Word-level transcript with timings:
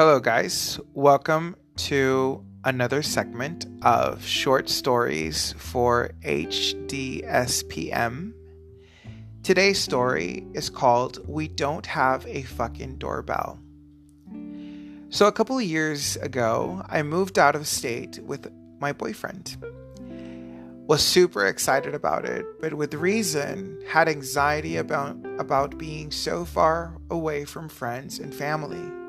Hello, 0.00 0.16
guys. 0.18 0.80
Welcome 0.94 1.56
to 1.76 2.42
another 2.64 3.02
segment 3.02 3.66
of 3.82 4.24
short 4.24 4.70
stories 4.70 5.54
for 5.58 6.12
HDSPM. 6.24 8.32
Today's 9.42 9.78
story 9.78 10.46
is 10.54 10.70
called 10.70 11.18
We 11.28 11.48
Don't 11.48 11.84
Have 11.84 12.26
a 12.26 12.40
Fucking 12.40 12.96
Doorbell. 12.96 13.58
So, 15.10 15.26
a 15.26 15.32
couple 15.32 15.60
years 15.60 16.16
ago, 16.16 16.82
I 16.88 17.02
moved 17.02 17.38
out 17.38 17.54
of 17.54 17.66
state 17.66 18.20
with 18.22 18.50
my 18.80 18.94
boyfriend. 18.94 19.58
Was 20.86 21.02
super 21.02 21.44
excited 21.44 21.94
about 21.94 22.24
it, 22.24 22.46
but 22.62 22.72
with 22.72 22.94
reason 22.94 23.78
had 23.86 24.08
anxiety 24.08 24.78
about, 24.78 25.18
about 25.38 25.76
being 25.76 26.10
so 26.10 26.46
far 26.46 26.96
away 27.10 27.44
from 27.44 27.68
friends 27.68 28.18
and 28.18 28.34
family. 28.34 28.99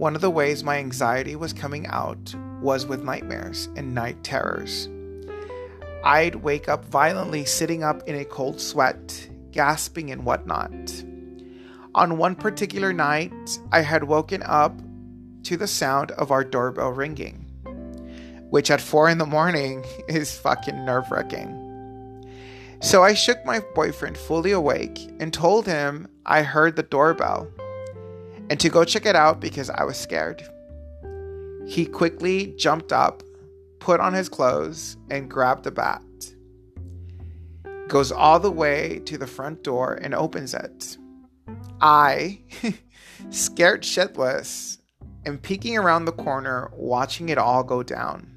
One 0.00 0.14
of 0.14 0.22
the 0.22 0.30
ways 0.30 0.64
my 0.64 0.78
anxiety 0.78 1.36
was 1.36 1.52
coming 1.52 1.86
out 1.88 2.34
was 2.62 2.86
with 2.86 3.04
nightmares 3.04 3.68
and 3.76 3.94
night 3.94 4.24
terrors. 4.24 4.88
I'd 6.02 6.36
wake 6.36 6.70
up 6.70 6.86
violently 6.86 7.44
sitting 7.44 7.84
up 7.84 8.08
in 8.08 8.14
a 8.14 8.24
cold 8.24 8.62
sweat, 8.62 9.28
gasping 9.50 10.10
and 10.10 10.24
whatnot. 10.24 11.04
On 11.94 12.16
one 12.16 12.34
particular 12.34 12.94
night, 12.94 13.58
I 13.72 13.82
had 13.82 14.04
woken 14.04 14.42
up 14.42 14.80
to 15.42 15.58
the 15.58 15.66
sound 15.66 16.12
of 16.12 16.30
our 16.30 16.44
doorbell 16.44 16.92
ringing, 16.92 17.44
which 18.48 18.70
at 18.70 18.80
four 18.80 19.10
in 19.10 19.18
the 19.18 19.26
morning 19.26 19.84
is 20.08 20.34
fucking 20.34 20.82
nerve 20.82 21.10
wracking. 21.10 21.58
So 22.80 23.02
I 23.02 23.12
shook 23.12 23.44
my 23.44 23.60
boyfriend 23.74 24.16
fully 24.16 24.52
awake 24.52 24.98
and 25.20 25.30
told 25.30 25.66
him 25.66 26.08
I 26.24 26.42
heard 26.42 26.76
the 26.76 26.84
doorbell 26.84 27.52
and 28.50 28.58
to 28.58 28.68
go 28.68 28.84
check 28.84 29.06
it 29.06 29.16
out 29.16 29.40
because 29.40 29.70
I 29.70 29.84
was 29.84 29.96
scared. 29.96 30.42
He 31.66 31.86
quickly 31.86 32.52
jumped 32.58 32.92
up, 32.92 33.22
put 33.78 34.00
on 34.00 34.12
his 34.12 34.28
clothes, 34.28 34.96
and 35.08 35.30
grabbed 35.30 35.66
a 35.66 35.70
bat. 35.70 36.02
Goes 37.86 38.10
all 38.10 38.40
the 38.40 38.50
way 38.50 39.00
to 39.06 39.16
the 39.16 39.26
front 39.26 39.62
door 39.62 39.94
and 39.94 40.14
opens 40.14 40.52
it. 40.52 40.98
I, 41.80 42.40
scared 43.30 43.82
shitless, 43.82 44.78
am 45.24 45.38
peeking 45.38 45.78
around 45.78 46.04
the 46.04 46.12
corner, 46.12 46.70
watching 46.74 47.28
it 47.28 47.38
all 47.38 47.62
go 47.62 47.84
down. 47.84 48.36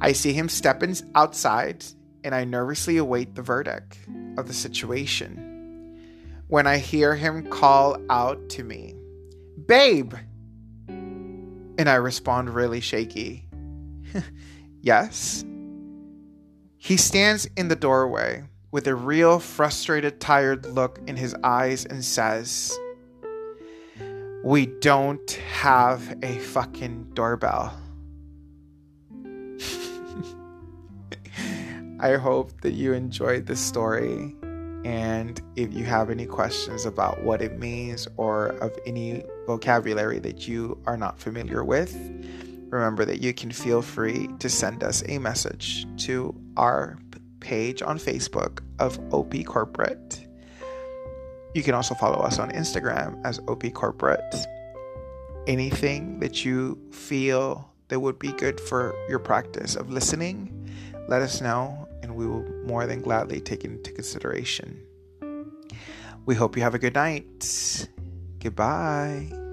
I 0.00 0.12
see 0.12 0.32
him 0.32 0.48
step 0.48 0.82
in 0.82 0.94
outside, 1.14 1.84
and 2.24 2.34
I 2.34 2.44
nervously 2.44 2.96
await 2.96 3.36
the 3.36 3.42
verdict 3.42 3.98
of 4.36 4.48
the 4.48 4.54
situation. 4.54 5.45
When 6.48 6.66
I 6.66 6.78
hear 6.78 7.14
him 7.16 7.50
call 7.50 7.96
out 8.08 8.48
to 8.50 8.62
me, 8.62 8.94
Babe! 9.66 10.14
And 10.88 11.88
I 11.88 11.94
respond 11.96 12.50
really 12.50 12.80
shaky, 12.80 13.48
Yes. 14.80 15.44
He 16.76 16.96
stands 16.96 17.48
in 17.56 17.66
the 17.66 17.74
doorway 17.74 18.44
with 18.70 18.86
a 18.86 18.94
real 18.94 19.40
frustrated, 19.40 20.20
tired 20.20 20.66
look 20.66 21.00
in 21.08 21.16
his 21.16 21.34
eyes 21.42 21.84
and 21.84 22.04
says, 22.04 22.78
We 24.44 24.66
don't 24.66 25.30
have 25.32 26.16
a 26.22 26.38
fucking 26.38 27.10
doorbell. 27.14 27.76
I 31.98 32.14
hope 32.14 32.60
that 32.60 32.74
you 32.74 32.92
enjoyed 32.92 33.46
this 33.46 33.60
story. 33.60 34.36
And 34.84 35.40
if 35.56 35.72
you 35.74 35.84
have 35.84 36.10
any 36.10 36.26
questions 36.26 36.86
about 36.86 37.22
what 37.22 37.42
it 37.42 37.58
means 37.58 38.06
or 38.16 38.48
of 38.48 38.76
any 38.86 39.24
vocabulary 39.46 40.18
that 40.20 40.46
you 40.46 40.80
are 40.86 40.96
not 40.96 41.18
familiar 41.18 41.64
with, 41.64 41.94
remember 42.70 43.04
that 43.04 43.20
you 43.20 43.32
can 43.34 43.50
feel 43.50 43.82
free 43.82 44.28
to 44.38 44.48
send 44.48 44.84
us 44.84 45.02
a 45.08 45.18
message 45.18 45.86
to 46.04 46.34
our 46.56 46.98
page 47.40 47.82
on 47.82 47.98
Facebook 47.98 48.60
of 48.78 48.98
OP 49.12 49.44
Corporate. 49.44 50.26
You 51.54 51.62
can 51.62 51.74
also 51.74 51.94
follow 51.94 52.18
us 52.18 52.38
on 52.38 52.50
Instagram 52.50 53.24
as 53.24 53.40
OP 53.48 53.72
Corporate. 53.72 54.34
Anything 55.46 56.20
that 56.20 56.44
you 56.44 56.78
feel 56.90 57.70
that 57.88 58.00
would 58.00 58.18
be 58.18 58.32
good 58.32 58.60
for 58.60 58.94
your 59.08 59.18
practice 59.18 59.76
of 59.76 59.90
listening, 59.90 60.52
let 61.08 61.22
us 61.22 61.40
know 61.40 61.88
and 62.02 62.14
we 62.14 62.26
will 62.26 62.44
more 62.64 62.86
than 62.86 63.02
gladly 63.02 63.40
take 63.40 63.64
it 63.64 63.70
into 63.70 63.92
consideration. 63.92 64.82
We 66.24 66.34
hope 66.34 66.56
you 66.56 66.62
have 66.62 66.74
a 66.74 66.78
good 66.78 66.94
night. 66.94 67.88
Goodbye. 68.40 69.45